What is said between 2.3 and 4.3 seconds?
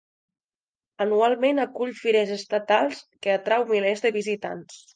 estatals, que atrau milers de